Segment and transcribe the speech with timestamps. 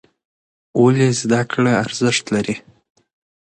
[0.81, 2.55] ولې زده کړه ارزښت لري؟